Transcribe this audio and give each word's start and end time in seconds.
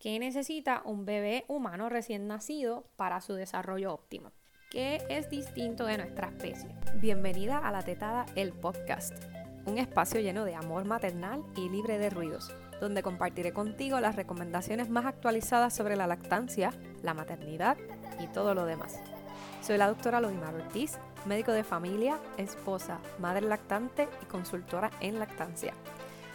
¿Qué 0.00 0.16
necesita 0.20 0.82
un 0.84 1.04
bebé 1.04 1.44
humano 1.48 1.88
recién 1.88 2.28
nacido 2.28 2.84
para 2.94 3.20
su 3.20 3.34
desarrollo 3.34 3.92
óptimo? 3.92 4.30
¿Qué 4.70 5.04
es 5.08 5.28
distinto 5.28 5.86
de 5.86 5.98
nuestra 5.98 6.28
especie? 6.28 6.68
Bienvenida 7.00 7.58
a 7.58 7.72
La 7.72 7.82
Tetada, 7.82 8.24
el 8.36 8.52
podcast, 8.52 9.12
un 9.66 9.76
espacio 9.76 10.20
lleno 10.20 10.44
de 10.44 10.54
amor 10.54 10.84
maternal 10.84 11.42
y 11.56 11.68
libre 11.68 11.98
de 11.98 12.10
ruidos, 12.10 12.54
donde 12.80 13.02
compartiré 13.02 13.52
contigo 13.52 13.98
las 13.98 14.14
recomendaciones 14.14 14.88
más 14.88 15.04
actualizadas 15.04 15.74
sobre 15.74 15.96
la 15.96 16.06
lactancia, 16.06 16.72
la 17.02 17.12
maternidad 17.12 17.76
y 18.20 18.28
todo 18.28 18.54
lo 18.54 18.66
demás. 18.66 19.00
Soy 19.62 19.78
la 19.78 19.88
doctora 19.88 20.20
Lodimar 20.20 20.54
Ortiz, 20.54 20.96
médico 21.26 21.50
de 21.50 21.64
familia, 21.64 22.20
esposa, 22.36 23.00
madre 23.18 23.48
lactante 23.48 24.08
y 24.22 24.26
consultora 24.26 24.92
en 25.00 25.18
lactancia. 25.18 25.74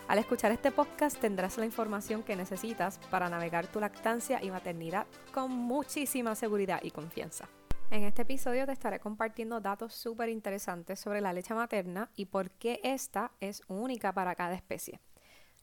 Al 0.08 0.20
escuchar 0.20 0.52
este 0.52 0.72
podcast 0.72 1.18
tendrás 1.20 1.58
la 1.58 1.66
información 1.66 2.24
que 2.24 2.36
necesitas 2.36 3.00
para 3.10 3.30
navegar 3.30 3.68
tu 3.68 3.80
lactancia 3.80 4.44
y 4.44 4.52
maternidad 4.52 5.08
con 5.34 5.52
muchísima 5.52 6.36
seguridad 6.36 6.82
y 6.84 6.92
confianza. 6.92 7.48
En 7.90 8.04
este 8.04 8.24
episodio 8.24 8.66
te 8.66 8.74
estaré 8.74 9.00
compartiendo 9.00 9.62
datos 9.62 9.94
súper 9.94 10.28
interesantes 10.28 11.00
sobre 11.00 11.22
la 11.22 11.32
leche 11.32 11.54
materna 11.54 12.10
y 12.16 12.26
por 12.26 12.52
qué 12.52 12.82
esta 12.84 13.32
es 13.40 13.62
única 13.68 14.12
para 14.12 14.36
cada 14.36 14.56
especie. 14.56 15.00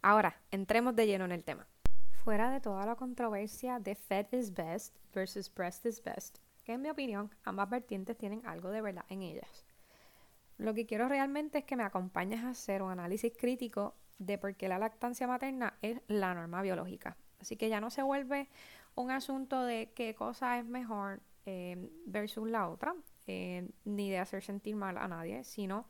Ahora, 0.00 0.40
entremos 0.50 0.96
de 0.96 1.06
lleno 1.06 1.26
en 1.26 1.32
el 1.32 1.44
tema. 1.44 1.66
Fuera 2.24 2.50
de 2.50 2.60
toda 2.60 2.86
la 2.86 2.96
controversia 2.96 3.78
de 3.78 3.94
Fed 3.94 4.26
is 4.32 4.54
best 4.54 4.96
versus 5.14 5.52
breast 5.52 5.84
is 5.84 6.02
best, 6.02 6.38
que 6.64 6.72
en 6.72 6.82
mi 6.82 6.88
opinión 6.88 7.30
ambas 7.44 7.68
vertientes 7.68 8.16
tienen 8.16 8.46
algo 8.46 8.70
de 8.70 8.80
verdad 8.80 9.04
en 9.10 9.20
ellas. 9.20 9.66
Lo 10.56 10.72
que 10.72 10.86
quiero 10.86 11.08
realmente 11.08 11.58
es 11.58 11.64
que 11.64 11.76
me 11.76 11.84
acompañes 11.84 12.42
a 12.42 12.50
hacer 12.50 12.82
un 12.82 12.90
análisis 12.90 13.32
crítico 13.36 13.94
de 14.20 14.38
por 14.38 14.54
qué 14.54 14.68
la 14.68 14.78
lactancia 14.78 15.26
materna 15.26 15.74
es 15.82 16.00
la 16.06 16.34
norma 16.34 16.62
biológica. 16.62 17.16
Así 17.40 17.56
que 17.56 17.68
ya 17.68 17.80
no 17.80 17.90
se 17.90 18.02
vuelve 18.02 18.48
un 18.94 19.10
asunto 19.10 19.64
de 19.64 19.90
qué 19.94 20.14
cosa 20.14 20.58
es 20.58 20.64
mejor 20.64 21.20
eh, 21.46 21.90
versus 22.06 22.48
la 22.48 22.68
otra, 22.68 22.94
eh, 23.26 23.68
ni 23.84 24.10
de 24.10 24.18
hacer 24.18 24.44
sentir 24.44 24.76
mal 24.76 24.98
a 24.98 25.08
nadie, 25.08 25.42
sino 25.42 25.86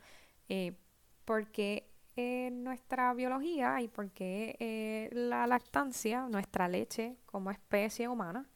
eh, 0.48 0.72
porque 1.24 1.86
nuestra 2.52 3.14
biología 3.14 3.80
y 3.80 3.88
porque 3.88 5.08
la 5.10 5.46
lactancia, 5.46 6.28
nuestra 6.28 6.68
leche 6.68 7.16
como 7.24 7.50
especie 7.50 8.08
humana, 8.08 8.46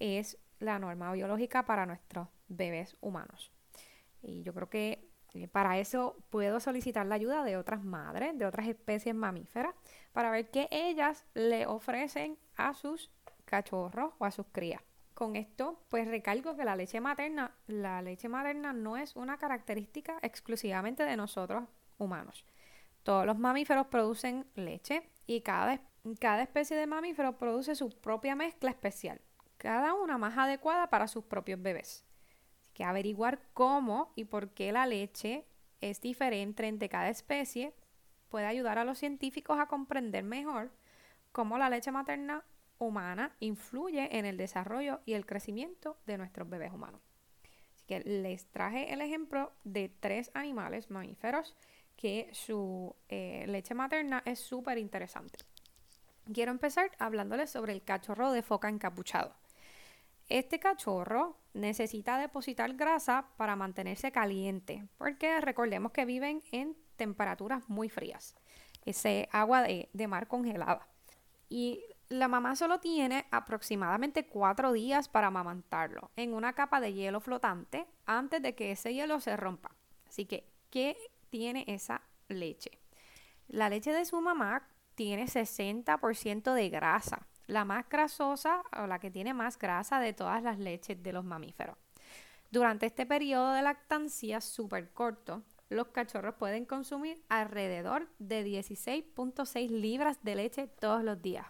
es 0.00 0.36
la 0.58 0.80
norma 0.80 1.12
biológica 1.12 1.64
para 1.64 1.86
nuestros 1.86 2.26
bebés 2.48 2.96
humanos. 3.00 3.52
Y 4.22 4.42
yo 4.42 4.52
creo 4.52 4.68
que 4.68 4.90
eh, 4.92 5.05
para 5.52 5.78
eso 5.78 6.16
puedo 6.30 6.60
solicitar 6.60 7.06
la 7.06 7.16
ayuda 7.16 7.44
de 7.44 7.56
otras 7.56 7.84
madres, 7.84 8.38
de 8.38 8.46
otras 8.46 8.68
especies 8.68 9.14
mamíferas, 9.14 9.74
para 10.12 10.30
ver 10.30 10.50
qué 10.50 10.68
ellas 10.70 11.26
le 11.34 11.66
ofrecen 11.66 12.38
a 12.56 12.74
sus 12.74 13.10
cachorros 13.44 14.14
o 14.18 14.24
a 14.24 14.30
sus 14.30 14.46
crías. 14.52 14.82
Con 15.14 15.36
esto, 15.36 15.80
pues 15.88 16.08
recalco 16.08 16.56
que 16.56 16.64
la 16.64 16.76
leche 16.76 17.00
materna, 17.00 17.54
la 17.66 18.02
leche 18.02 18.28
materna 18.28 18.72
no 18.72 18.96
es 18.96 19.16
una 19.16 19.38
característica 19.38 20.18
exclusivamente 20.22 21.04
de 21.04 21.16
nosotros 21.16 21.64
humanos. 21.98 22.44
Todos 23.02 23.26
los 23.26 23.38
mamíferos 23.38 23.86
producen 23.86 24.46
leche 24.54 25.08
y 25.26 25.42
cada, 25.42 25.80
cada 26.20 26.42
especie 26.42 26.76
de 26.76 26.86
mamífero 26.86 27.38
produce 27.38 27.74
su 27.74 27.90
propia 27.90 28.34
mezcla 28.34 28.70
especial, 28.70 29.20
cada 29.56 29.94
una 29.94 30.18
más 30.18 30.36
adecuada 30.36 30.88
para 30.88 31.08
sus 31.08 31.24
propios 31.24 31.62
bebés 31.62 32.05
que 32.76 32.84
averiguar 32.84 33.40
cómo 33.54 34.12
y 34.16 34.26
por 34.26 34.50
qué 34.50 34.70
la 34.70 34.84
leche 34.84 35.46
es 35.80 36.02
diferente 36.02 36.66
entre 36.66 36.90
cada 36.90 37.08
especie 37.08 37.72
puede 38.28 38.44
ayudar 38.44 38.76
a 38.76 38.84
los 38.84 38.98
científicos 38.98 39.58
a 39.58 39.66
comprender 39.66 40.22
mejor 40.24 40.70
cómo 41.32 41.56
la 41.56 41.70
leche 41.70 41.90
materna 41.90 42.44
humana 42.76 43.34
influye 43.40 44.18
en 44.18 44.26
el 44.26 44.36
desarrollo 44.36 45.00
y 45.06 45.14
el 45.14 45.24
crecimiento 45.24 45.96
de 46.04 46.18
nuestros 46.18 46.50
bebés 46.50 46.70
humanos. 46.70 47.00
Así 47.74 47.86
que 47.86 48.00
les 48.00 48.44
traje 48.48 48.92
el 48.92 49.00
ejemplo 49.00 49.54
de 49.64 49.88
tres 49.88 50.30
animales 50.34 50.90
mamíferos 50.90 51.56
que 51.96 52.28
su 52.34 52.94
eh, 53.08 53.46
leche 53.48 53.72
materna 53.72 54.22
es 54.26 54.38
súper 54.38 54.76
interesante. 54.76 55.38
Quiero 56.30 56.52
empezar 56.52 56.90
hablándoles 56.98 57.48
sobre 57.48 57.72
el 57.72 57.82
cachorro 57.82 58.32
de 58.32 58.42
foca 58.42 58.68
encapuchado. 58.68 59.34
Este 60.28 60.58
cachorro 60.58 61.38
necesita 61.54 62.18
depositar 62.18 62.74
grasa 62.74 63.28
para 63.36 63.54
mantenerse 63.54 64.10
caliente, 64.10 64.88
porque 64.98 65.40
recordemos 65.40 65.92
que 65.92 66.04
viven 66.04 66.42
en 66.50 66.76
temperaturas 66.96 67.68
muy 67.68 67.88
frías, 67.88 68.34
ese 68.84 69.28
agua 69.30 69.62
de, 69.62 70.08
mar 70.08 70.26
congelada. 70.26 70.88
Y 71.48 71.84
la 72.08 72.26
mamá 72.26 72.56
solo 72.56 72.80
tiene 72.80 73.26
aproximadamente 73.30 74.26
cuatro 74.26 74.72
días 74.72 75.08
para 75.08 75.28
amamantarlo 75.28 76.10
en 76.16 76.34
una 76.34 76.54
capa 76.54 76.80
de 76.80 76.92
hielo 76.92 77.20
flotante 77.20 77.86
antes 78.04 78.42
de 78.42 78.56
que 78.56 78.72
ese 78.72 78.94
hielo 78.94 79.20
se 79.20 79.36
rompa. 79.36 79.76
Así 80.08 80.24
que, 80.26 80.48
¿qué 80.70 80.96
tiene 81.30 81.64
esa 81.68 82.02
leche? 82.28 82.80
La 83.46 83.68
leche 83.68 83.92
de 83.92 84.04
su 84.04 84.20
mamá 84.20 84.68
tiene 84.96 85.26
60% 85.26 86.52
de 86.52 86.68
grasa 86.68 87.28
la 87.46 87.64
más 87.64 87.88
grasosa 87.88 88.62
o 88.76 88.86
la 88.86 88.98
que 88.98 89.10
tiene 89.10 89.34
más 89.34 89.58
grasa 89.58 90.00
de 90.00 90.12
todas 90.12 90.42
las 90.42 90.58
leches 90.58 91.02
de 91.02 91.12
los 91.12 91.24
mamíferos. 91.24 91.76
Durante 92.50 92.86
este 92.86 93.06
periodo 93.06 93.52
de 93.52 93.62
lactancia 93.62 94.40
súper 94.40 94.92
corto, 94.92 95.42
los 95.68 95.88
cachorros 95.88 96.36
pueden 96.36 96.64
consumir 96.64 97.22
alrededor 97.28 98.08
de 98.18 98.44
16.6 98.44 99.68
libras 99.68 100.22
de 100.22 100.34
leche 100.36 100.66
todos 100.68 101.02
los 101.02 101.20
días. 101.20 101.46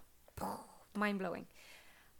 Mind 0.95 1.19
blowing. 1.19 1.47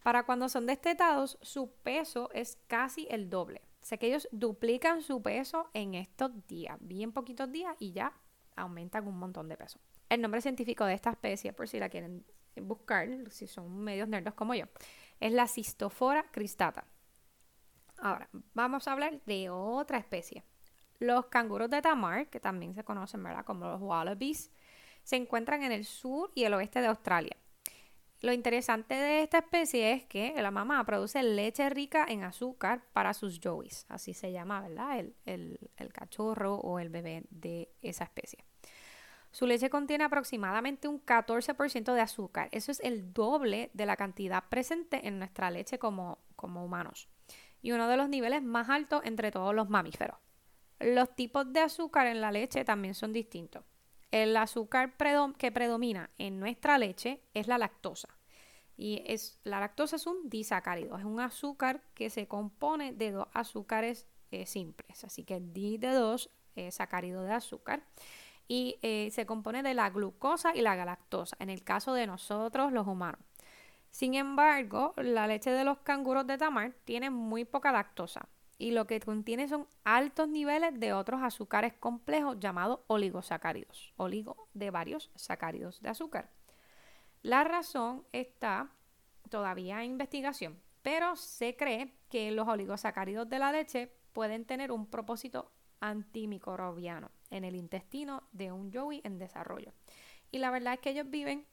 Para 0.03 0.23
cuando 0.23 0.47
son 0.47 0.67
destetados, 0.67 1.37
su 1.41 1.71
peso 1.83 2.29
es 2.33 2.57
casi 2.67 3.07
el 3.09 3.29
doble. 3.29 3.61
Sé 3.81 3.97
que 3.97 4.07
ellos 4.07 4.27
duplican 4.31 5.01
su 5.01 5.21
peso 5.21 5.69
en 5.73 5.95
estos 5.95 6.31
días, 6.47 6.77
bien 6.79 7.11
poquitos 7.11 7.51
días, 7.51 7.75
y 7.79 7.91
ya 7.91 8.13
aumentan 8.55 9.07
un 9.07 9.17
montón 9.17 9.49
de 9.49 9.57
peso. 9.57 9.79
El 10.09 10.21
nombre 10.21 10.41
científico 10.41 10.85
de 10.85 10.93
esta 10.93 11.09
especie, 11.09 11.51
por 11.51 11.67
si 11.67 11.79
la 11.79 11.89
quieren 11.89 12.25
buscar, 12.61 13.07
si 13.29 13.47
son 13.47 13.79
medios 13.79 14.07
nerdos 14.07 14.33
como 14.33 14.53
yo, 14.53 14.65
es 15.19 15.31
la 15.31 15.47
cistofora 15.47 16.25
cristata. 16.31 16.85
Ahora, 17.99 18.29
vamos 18.53 18.87
a 18.87 18.93
hablar 18.93 19.21
de 19.25 19.49
otra 19.49 19.97
especie. 19.97 20.43
Los 20.99 21.27
canguros 21.27 21.69
de 21.69 21.81
Tamar, 21.81 22.29
que 22.29 22.39
también 22.39 22.73
se 22.73 22.83
conocen 22.83 23.23
¿verdad? 23.23 23.45
como 23.45 23.65
los 23.65 23.81
wallabies, 23.81 24.51
se 25.03 25.15
encuentran 25.15 25.63
en 25.63 25.71
el 25.71 25.85
sur 25.85 26.31
y 26.35 26.43
el 26.43 26.53
oeste 26.53 26.81
de 26.81 26.87
Australia. 26.87 27.37
Lo 28.21 28.33
interesante 28.33 28.95
de 28.95 29.21
esta 29.21 29.39
especie 29.39 29.93
es 29.93 30.05
que 30.05 30.33
la 30.41 30.49
mamá 30.49 30.83
produce 30.85 31.21
leche 31.21 31.69
rica 31.69 32.05
en 32.09 32.23
azúcar 32.23 32.83
para 32.91 33.13
sus 33.13 33.39
joeys, 33.43 33.85
así 33.89 34.15
se 34.15 34.31
llama, 34.31 34.61
¿verdad? 34.61 35.05
el 35.25 35.93
cachorro 35.93 36.55
o 36.55 36.79
el 36.79 36.89
bebé 36.89 37.25
de 37.29 37.71
esa 37.81 38.05
especie. 38.05 38.43
Su 39.37 39.45
leche 39.45 39.69
contiene 39.69 40.03
aproximadamente 40.03 40.87
un 40.87 40.99
14% 41.05 41.93
de 41.93 42.01
azúcar. 42.01 42.49
Eso 42.51 42.71
es 42.71 42.79
el 42.79 43.13
doble 43.13 43.69
de 43.75 43.85
la 43.85 43.95
cantidad 43.95 44.43
presente 44.49 45.07
en 45.07 45.19
nuestra 45.19 45.51
leche 45.51 45.77
como, 45.77 46.17
como 46.35 46.65
humanos. 46.65 47.07
Y 47.61 47.71
uno 47.71 47.87
de 47.87 47.97
los 47.97 48.09
niveles 48.09 48.41
más 48.41 48.67
altos 48.67 49.03
entre 49.03 49.29
todos 49.29 49.53
los 49.53 49.69
mamíferos. 49.69 50.17
Los 50.79 51.15
tipos 51.15 51.53
de 51.53 51.59
azúcar 51.59 52.07
en 52.07 52.19
la 52.19 52.31
leche 52.31 52.65
también 52.65 52.95
son 52.95 53.13
distintos. 53.13 53.63
El 54.09 54.35
azúcar 54.35 54.95
que 55.37 55.51
predomina 55.51 56.09
en 56.17 56.39
nuestra 56.39 56.79
leche 56.79 57.21
es 57.35 57.47
la 57.47 57.59
lactosa. 57.59 58.17
Y 58.75 59.03
es, 59.05 59.39
la 59.43 59.59
lactosa 59.59 59.97
es 59.97 60.07
un 60.07 60.31
disacárido, 60.31 60.97
es 60.97 61.05
un 61.05 61.19
azúcar 61.19 61.83
que 61.93 62.09
se 62.09 62.27
compone 62.27 62.91
de 62.91 63.11
dos 63.11 63.27
azúcares 63.33 64.07
eh, 64.31 64.47
simples. 64.47 65.03
Así 65.03 65.23
que 65.25 65.39
di 65.39 65.77
de 65.77 65.89
dos 65.89 66.31
eh, 66.55 66.71
sacárido 66.71 67.21
de 67.21 67.33
azúcar 67.33 67.83
y 68.47 68.77
eh, 68.81 69.09
se 69.11 69.25
compone 69.25 69.63
de 69.63 69.73
la 69.73 69.89
glucosa 69.89 70.55
y 70.55 70.61
la 70.61 70.75
galactosa, 70.75 71.35
en 71.39 71.49
el 71.49 71.63
caso 71.63 71.93
de 71.93 72.07
nosotros 72.07 72.71
los 72.71 72.87
humanos. 72.87 73.19
Sin 73.91 74.13
embargo, 74.13 74.93
la 74.97 75.27
leche 75.27 75.51
de 75.51 75.63
los 75.63 75.79
canguros 75.79 76.27
de 76.27 76.37
Tamar 76.37 76.73
tiene 76.85 77.09
muy 77.09 77.45
poca 77.45 77.71
lactosa 77.71 78.27
y 78.57 78.71
lo 78.71 78.87
que 78.87 78.99
contiene 78.99 79.47
son 79.47 79.67
altos 79.83 80.27
niveles 80.27 80.79
de 80.79 80.93
otros 80.93 81.21
azúcares 81.21 81.73
complejos 81.73 82.39
llamados 82.39 82.79
oligosacáridos, 82.87 83.93
oligo 83.97 84.47
de 84.53 84.71
varios 84.71 85.11
sacáridos 85.15 85.81
de 85.81 85.89
azúcar. 85.89 86.29
La 87.21 87.43
razón 87.43 88.05
está 88.11 88.69
todavía 89.29 89.83
en 89.83 89.91
investigación, 89.91 90.59
pero 90.81 91.15
se 91.15 91.55
cree 91.55 91.93
que 92.09 92.31
los 92.31 92.47
oligosacáridos 92.47 93.29
de 93.29 93.39
la 93.39 93.51
leche 93.51 93.91
pueden 94.13 94.45
tener 94.45 94.71
un 94.71 94.87
propósito 94.87 95.51
antimicrobiano 95.79 97.11
en 97.29 97.43
el 97.43 97.55
intestino 97.55 98.23
de 98.31 98.51
un 98.51 98.71
yowie 98.71 99.01
en 99.03 99.17
desarrollo. 99.17 99.73
Y 100.31 100.39
la 100.39 100.51
verdad 100.51 100.73
es 100.73 100.79
que 100.79 100.89
ellos 100.91 101.09
viven 101.09 101.45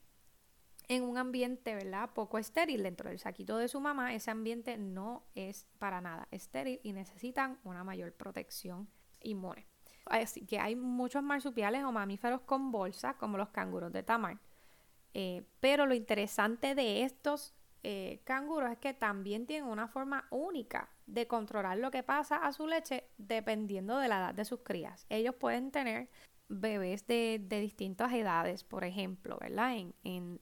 en 0.87 1.03
un 1.03 1.17
ambiente, 1.17 1.73
¿verdad? 1.75 2.11
Poco 2.13 2.37
estéril 2.37 2.83
dentro 2.83 3.09
del 3.09 3.19
saquito 3.19 3.57
de 3.57 3.67
su 3.67 3.79
mamá. 3.79 4.13
Ese 4.13 4.31
ambiente 4.31 4.77
no 4.77 5.25
es 5.35 5.65
para 5.79 6.01
nada 6.01 6.27
estéril 6.31 6.79
y 6.83 6.93
necesitan 6.93 7.59
una 7.63 7.83
mayor 7.83 8.13
protección 8.13 8.87
inmune. 9.21 9.67
Así 10.05 10.45
que 10.45 10.59
hay 10.59 10.75
muchos 10.75 11.23
marsupiales 11.23 11.83
o 11.83 11.91
mamíferos 11.91 12.41
con 12.41 12.71
bolsa, 12.71 13.15
como 13.17 13.37
los 13.37 13.49
canguros 13.49 13.91
de 13.91 14.03
Tamar. 14.03 14.39
Eh, 15.13 15.47
pero 15.59 15.85
lo 15.85 15.95
interesante 15.95 16.75
de 16.75 17.03
estos 17.03 17.55
eh, 17.81 18.21
canguros 18.23 18.71
es 18.71 18.77
que 18.77 18.93
también 18.93 19.47
tienen 19.47 19.69
una 19.69 19.87
forma 19.87 20.27
única 20.29 20.89
de 21.05 21.27
controlar 21.27 21.77
lo 21.77 21.91
que 21.91 22.03
pasa 22.03 22.37
a 22.37 22.51
su 22.51 22.67
leche 22.67 23.09
dependiendo 23.17 23.97
de 23.97 24.07
la 24.07 24.17
edad 24.17 24.33
de 24.33 24.45
sus 24.45 24.61
crías. 24.61 25.05
Ellos 25.09 25.35
pueden 25.35 25.71
tener 25.71 26.09
bebés 26.47 27.07
de, 27.07 27.39
distintas 27.49 28.13
edades, 28.13 28.63
por 28.63 28.83
ejemplo, 28.83 29.37
¿verdad? 29.39 29.75
En, 30.03 30.39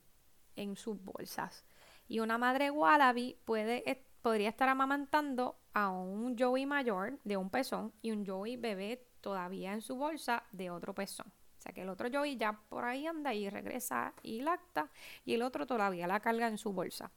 en, 0.56 0.76
sus 0.76 1.04
bolsas. 1.04 1.66
Y 2.08 2.20
una 2.20 2.38
madre 2.38 2.72
wallaby 2.72 3.38
puede, 3.46 4.06
podría 4.22 4.50
estar 4.50 4.70
amamantando 4.70 5.58
a 5.74 5.90
un 5.90 6.38
joey 6.38 6.66
mayor 6.66 7.20
de 7.24 7.38
un 7.38 7.50
pezón 7.50 7.94
y 8.02 8.12
un 8.12 8.26
joey 8.26 8.58
bebé 8.58 9.08
todavía 9.22 9.74
en 9.74 9.82
su 9.82 9.96
bolsa 9.96 10.44
de 10.52 10.70
otro 10.70 10.94
pezón. 10.94 11.28
O 11.28 11.62
sea 11.64 11.72
que 11.72 11.82
el 11.82 11.90
otro 11.90 12.10
joey 12.12 12.36
ya 12.36 12.60
por 12.68 12.84
ahí 12.84 13.08
anda 13.08 13.34
y 13.34 13.50
regresa 13.50 14.14
y 14.22 14.42
lacta 14.42 14.90
y 15.24 15.34
el 15.34 15.42
otro 15.42 15.66
todavía 15.66 16.08
la 16.08 16.20
carga 16.20 16.48
en 16.48 16.58
su 16.58 16.74
bolsa. 16.74 17.12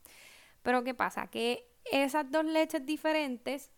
Pero 0.61 0.83
¿qué 0.83 0.93
pasa? 0.93 1.27
Que 1.27 1.76
esas 1.91 2.29
dos 2.31 2.45
leches 2.45 2.85
diferentes 2.85 3.71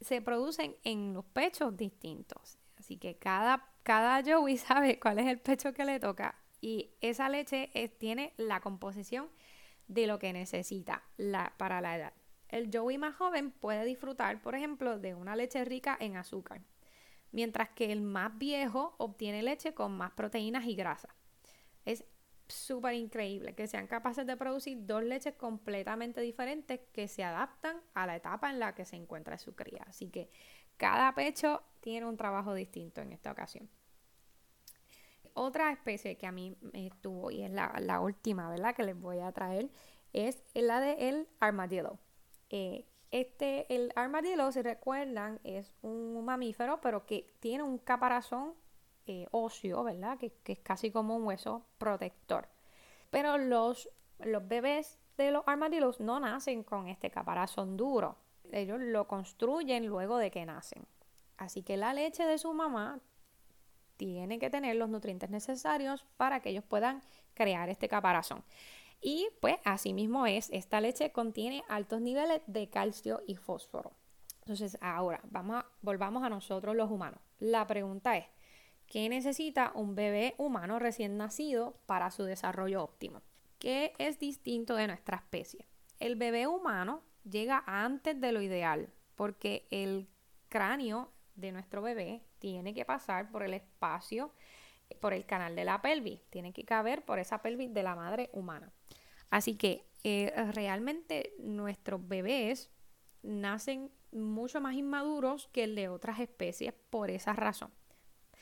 se 0.00 0.22
producen 0.22 0.76
en 0.84 1.12
los 1.12 1.24
pechos 1.24 1.76
distintos. 1.76 2.58
Así 2.76 2.96
que 2.96 3.18
cada, 3.18 3.68
cada 3.82 4.22
Joey 4.24 4.56
sabe 4.58 4.98
cuál 4.98 5.18
es 5.18 5.26
el 5.26 5.38
pecho 5.38 5.72
que 5.72 5.84
le 5.84 6.00
toca 6.00 6.36
y 6.60 6.90
esa 7.00 7.28
leche 7.28 7.70
tiene 7.98 8.34
la 8.36 8.60
composición 8.60 9.28
de 9.88 10.06
lo 10.06 10.18
que 10.18 10.32
necesita 10.32 11.02
la, 11.16 11.54
para 11.56 11.80
la 11.80 11.96
edad. 11.96 12.12
El 12.48 12.70
Joey 12.72 12.98
más 12.98 13.16
joven 13.16 13.50
puede 13.50 13.84
disfrutar, 13.84 14.42
por 14.42 14.54
ejemplo, 14.54 14.98
de 14.98 15.14
una 15.14 15.36
leche 15.36 15.64
rica 15.64 15.96
en 16.00 16.16
azúcar, 16.16 16.62
mientras 17.32 17.70
que 17.70 17.92
el 17.92 18.02
más 18.02 18.36
viejo 18.38 18.94
obtiene 18.98 19.42
leche 19.42 19.72
con 19.72 19.96
más 19.96 20.12
proteínas 20.12 20.66
y 20.66 20.74
grasa. 20.74 21.14
Es 21.84 22.04
súper 22.50 22.94
increíble 22.94 23.54
que 23.54 23.66
sean 23.66 23.86
capaces 23.86 24.26
de 24.26 24.36
producir 24.36 24.86
dos 24.86 25.02
leches 25.02 25.34
completamente 25.34 26.20
diferentes 26.20 26.80
que 26.92 27.08
se 27.08 27.24
adaptan 27.24 27.80
a 27.94 28.06
la 28.06 28.16
etapa 28.16 28.50
en 28.50 28.58
la 28.58 28.74
que 28.74 28.84
se 28.84 28.96
encuentra 28.96 29.38
su 29.38 29.54
cría. 29.54 29.84
Así 29.88 30.10
que 30.10 30.30
cada 30.76 31.14
pecho 31.14 31.62
tiene 31.80 32.06
un 32.06 32.16
trabajo 32.16 32.54
distinto 32.54 33.00
en 33.00 33.12
esta 33.12 33.32
ocasión. 33.32 33.68
Otra 35.34 35.70
especie 35.72 36.16
que 36.16 36.26
a 36.26 36.32
mí 36.32 36.56
me 36.60 36.88
estuvo 36.88 37.30
y 37.30 37.42
es 37.42 37.50
la, 37.50 38.00
última, 38.00 38.48
¿verdad? 38.50 38.74
Que 38.74 38.82
les 38.82 38.98
voy 38.98 39.20
a 39.20 39.32
traer 39.32 39.70
es 40.12 40.42
la 40.54 40.80
de 40.80 41.08
el 41.08 41.28
armadillo. 41.38 41.98
Eh, 42.50 42.86
este, 43.10 43.72
el 43.74 43.92
armadillo, 43.96 44.52
si 44.52 44.62
recuerdan, 44.62 45.40
es 45.44 45.72
un 45.82 46.24
mamífero, 46.24 46.80
pero 46.80 47.06
que 47.06 47.32
tiene 47.40 47.62
un 47.62 47.78
caparazón 47.78 48.54
eh, 49.10 49.28
¿verdad? 49.84 50.18
Que, 50.18 50.32
es 50.44 50.58
casi 50.60 50.90
como 50.90 51.16
un 51.16 51.24
hueso 51.24 51.64
protector. 51.78 52.48
Pero 53.10 53.38
los, 53.38 53.88
los 54.20 54.46
bebés 54.46 54.98
de 55.16 55.30
los 55.30 55.42
armadillos 55.46 56.00
no 56.00 56.20
nacen 56.20 56.62
con 56.62 56.88
este 56.88 57.10
caparazón 57.10 57.76
duro. 57.76 58.16
Ellos 58.52 58.80
lo 58.80 59.06
construyen 59.06 59.86
luego 59.86 60.18
de 60.18 60.30
que 60.30 60.46
nacen. 60.46 60.86
Así 61.36 61.62
que 61.62 61.76
la 61.76 61.94
leche 61.94 62.24
de 62.24 62.38
su 62.38 62.52
mamá 62.52 63.00
tiene 63.96 64.38
que 64.38 64.50
tener 64.50 64.76
los 64.76 64.88
nutrientes 64.88 65.30
necesarios 65.30 66.06
para 66.16 66.40
que 66.40 66.50
ellos 66.50 66.64
puedan 66.64 67.02
crear 67.34 67.68
este 67.68 67.88
caparazón. 67.88 68.42
Y 69.00 69.28
pues 69.40 69.56
así 69.64 69.92
mismo 69.92 70.26
es, 70.26 70.50
esta 70.50 70.80
leche 70.80 71.12
contiene 71.12 71.64
altos 71.68 72.00
niveles 72.00 72.42
de 72.46 72.68
calcio 72.68 73.22
y 73.26 73.36
fósforo. 73.36 73.92
Entonces 74.40 74.78
ahora 74.80 75.20
vamos 75.24 75.64
volvamos 75.80 76.22
a 76.22 76.28
nosotros 76.28 76.74
los 76.74 76.90
humanos. 76.90 77.20
La 77.38 77.66
pregunta 77.66 78.16
es, 78.16 78.26
¿qué 78.90 79.08
necesita 79.08 79.70
un 79.74 79.94
bebé 79.94 80.34
humano 80.36 80.78
recién 80.78 81.16
nacido 81.16 81.78
para 81.86 82.10
su 82.10 82.24
desarrollo 82.24 82.82
óptimo? 82.82 83.22
¿Qué 83.58 83.94
es 83.98 84.18
distinto 84.18 84.74
de 84.74 84.88
nuestra 84.88 85.16
especie? 85.16 85.64
El 86.00 86.16
bebé 86.16 86.46
humano 86.48 87.02
llega 87.24 87.62
antes 87.66 88.20
de 88.20 88.32
lo 88.32 88.42
ideal 88.42 88.92
porque 89.14 89.66
el 89.70 90.08
cráneo 90.48 91.12
de 91.36 91.52
nuestro 91.52 91.82
bebé 91.82 92.22
tiene 92.40 92.74
que 92.74 92.84
pasar 92.84 93.30
por 93.30 93.44
el 93.44 93.54
espacio, 93.54 94.32
por 95.00 95.14
el 95.14 95.24
canal 95.24 95.54
de 95.54 95.64
la 95.64 95.80
pelvis, 95.80 96.20
tiene 96.28 96.52
que 96.52 96.64
caber 96.64 97.04
por 97.04 97.20
esa 97.20 97.42
pelvis 97.42 97.72
de 97.72 97.84
la 97.84 97.94
madre 97.94 98.28
humana. 98.32 98.72
Así 99.30 99.56
que 99.56 99.86
eh, 100.02 100.32
realmente 100.52 101.34
nuestros 101.38 102.06
bebés 102.08 102.70
nacen 103.22 103.92
mucho 104.10 104.60
más 104.60 104.74
inmaduros 104.74 105.48
que 105.52 105.62
el 105.62 105.76
de 105.76 105.88
otras 105.88 106.18
especies 106.18 106.74
por 106.90 107.10
esa 107.10 107.34
razón. 107.34 107.70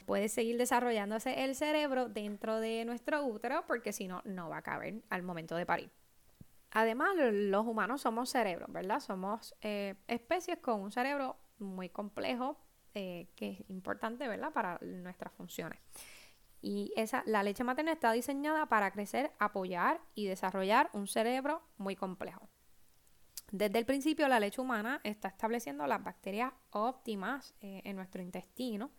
Puede 0.08 0.30
seguir 0.30 0.56
desarrollándose 0.56 1.44
el 1.44 1.54
cerebro 1.54 2.08
dentro 2.08 2.60
de 2.60 2.82
nuestro 2.86 3.26
útero 3.26 3.66
porque 3.66 3.92
si 3.92 4.08
no, 4.08 4.22
no 4.24 4.48
va 4.48 4.56
a 4.56 4.62
caber 4.62 5.02
al 5.10 5.22
momento 5.22 5.54
de 5.54 5.66
parir. 5.66 5.90
Además, 6.70 7.10
los 7.14 7.66
humanos 7.66 8.00
somos 8.00 8.30
cerebros, 8.30 8.72
¿verdad? 8.72 9.00
Somos 9.00 9.54
eh, 9.60 9.96
especies 10.06 10.60
con 10.60 10.80
un 10.80 10.92
cerebro 10.92 11.36
muy 11.58 11.90
complejo, 11.90 12.56
eh, 12.94 13.28
que 13.36 13.50
es 13.50 13.68
importante, 13.68 14.26
¿verdad? 14.26 14.50
Para 14.50 14.78
nuestras 14.80 15.30
funciones. 15.34 15.78
Y 16.62 16.90
esa, 16.96 17.22
la 17.26 17.42
leche 17.42 17.62
materna 17.62 17.92
está 17.92 18.10
diseñada 18.12 18.64
para 18.64 18.90
crecer, 18.90 19.32
apoyar 19.38 20.00
y 20.14 20.26
desarrollar 20.26 20.88
un 20.94 21.06
cerebro 21.06 21.60
muy 21.76 21.96
complejo. 21.96 22.48
Desde 23.52 23.78
el 23.78 23.84
principio, 23.84 24.26
la 24.26 24.40
leche 24.40 24.62
humana 24.62 25.02
está 25.04 25.28
estableciendo 25.28 25.86
las 25.86 26.02
bacterias 26.02 26.54
óptimas 26.70 27.54
eh, 27.60 27.82
en 27.84 27.94
nuestro 27.94 28.22
intestino 28.22 28.90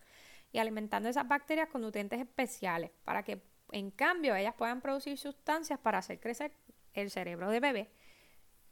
y 0.52 0.58
alimentando 0.58 1.08
esas 1.08 1.28
bacterias 1.28 1.68
con 1.68 1.82
nutrientes 1.82 2.20
especiales 2.20 2.90
para 3.04 3.22
que, 3.22 3.42
en 3.72 3.90
cambio, 3.90 4.34
ellas 4.34 4.54
puedan 4.56 4.80
producir 4.80 5.16
sustancias 5.18 5.78
para 5.78 5.98
hacer 5.98 6.20
crecer 6.20 6.52
el 6.94 7.10
cerebro 7.10 7.50
de 7.50 7.60
bebé 7.60 7.90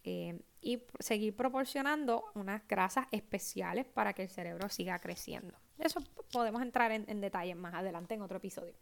eh, 0.04 0.40
y 0.60 0.82
seguir 0.98 1.36
proporcionando 1.36 2.24
unas 2.34 2.66
grasas 2.66 3.06
especiales 3.12 3.86
para 3.86 4.12
que 4.12 4.22
el 4.22 4.28
cerebro 4.28 4.68
siga 4.68 4.98
creciendo. 4.98 5.56
Eso 5.78 6.00
podemos 6.32 6.62
entrar 6.62 6.90
en, 6.90 7.04
en 7.08 7.20
detalle 7.20 7.54
más 7.54 7.74
adelante 7.74 8.14
en 8.14 8.22
otro 8.22 8.38
episodio. 8.38 8.74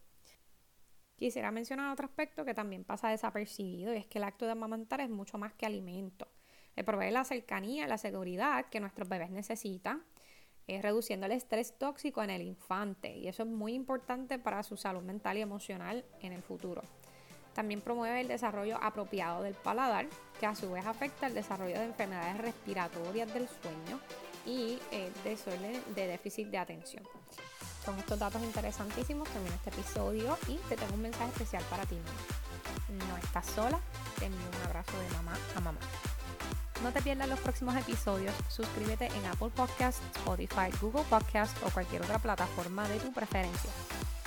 Quisiera 1.17 1.51
mencionar 1.51 1.93
otro 1.93 2.07
aspecto 2.07 2.45
que 2.45 2.55
también 2.55 2.85
pasa 2.85 3.09
desapercibido 3.09 3.95
y 3.95 3.99
es 3.99 4.07
que 4.07 4.19
el 4.19 4.25
acto 4.25 4.45
de 4.45 4.53
amamantar 4.53 5.01
es 5.01 5.09
mucho 5.09 5.39
más 5.39 5.55
que 5.55 5.67
alimento. 5.67 6.29
Le 6.75 6.85
provee 6.85 7.11
la 7.11 7.25
cercanía, 7.25 7.87
la 7.87 7.97
seguridad 7.97 8.67
que 8.67 8.81
nuestros 8.81 9.09
bebés 9.09 9.31
necesitan, 9.31 10.05
es 10.67 10.83
reduciendo 10.83 11.27
el 11.27 11.33
estrés 11.33 11.77
tóxico 11.79 12.23
en 12.23 12.31
el 12.31 12.43
infante 12.43 13.17
y 13.17 13.29
eso 13.29 13.43
es 13.45 13.49
muy 13.49 13.75
importante 13.75 14.39
para 14.39 14.63
su 14.63 14.77
salud 14.77 15.03
mental 15.03 15.39
y 15.39 15.43
emocional 15.43 16.05
en 16.21 16.33
el 16.33 16.43
futuro. 16.43 16.83
También 17.55 17.81
promueve 17.81 18.21
el 18.21 18.29
desarrollo 18.29 18.79
apropiado 18.83 19.43
del 19.43 19.55
paladar, 19.55 20.07
que 20.39 20.45
a 20.45 20.55
su 20.55 20.71
vez 20.73 20.85
afecta 20.85 21.27
el 21.27 21.35
desarrollo 21.35 21.79
de 21.79 21.87
enfermedades 21.87 22.37
respiratorias 22.39 23.33
del 23.33 23.49
sueño 23.49 23.99
y 24.45 24.79
el 24.91 25.13
desorden 25.25 25.83
de 25.95 26.07
déficit 26.07 26.49
de 26.49 26.59
atención. 26.59 27.05
Con 27.85 27.99
estos 27.99 28.19
datos 28.19 28.43
interesantísimos 28.43 29.29
termino 29.31 29.55
este 29.55 29.71
episodio 29.71 30.37
y 30.49 30.57
te 30.69 30.77
tengo 30.77 30.95
un 30.95 31.03
mensaje 31.03 31.31
especial 31.31 31.63
para 31.71 31.87
ti. 31.87 31.97
No 32.91 33.17
estás 33.17 33.47
sola, 33.47 33.81
te 34.19 34.27
envío 34.27 34.49
un 34.61 34.67
abrazo 34.67 34.99
de 35.01 35.09
mamá 35.11 35.39
a 35.55 35.61
mamá. 35.61 35.79
No 36.83 36.93
te 36.93 37.03
pierdas 37.03 37.29
los 37.29 37.41
próximos 37.41 37.77
episodios. 37.77 38.35
Suscríbete 38.49 39.07
en 39.07 39.27
Apple 39.27 39.51
Podcasts, 39.55 40.01
Spotify, 40.17 40.71
Google 40.81 41.05
Podcasts 41.09 41.59
o 41.65 41.71
cualquier 41.71 42.03
otra 42.03 42.19
plataforma 42.19 42.87
de 42.89 42.99
tu 42.99 43.13
preferencia. 43.13 43.71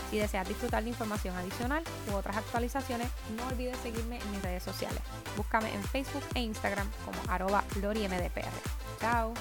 Si 0.10 0.18
deseas 0.18 0.48
disfrutar 0.48 0.84
de 0.84 0.90
información 0.90 1.36
adicional 1.36 1.84
u 2.12 2.16
otras 2.16 2.38
actualizaciones, 2.38 3.10
no 3.38 3.48
olvides 3.48 3.78
seguirme 3.78 4.20
en 4.20 4.32
mis 4.32 4.42
redes 4.42 4.64
sociales. 4.64 5.02
Búscame 5.38 5.72
en 5.74 5.84
Facebook 5.84 6.24
e 6.34 6.42
Instagram 6.42 6.90
como 7.06 7.20
arroba 7.32 7.64
LoriMDPR. 7.80 8.52
Chao. 9.00 9.34